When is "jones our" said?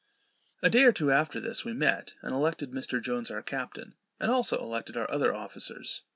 2.99-3.43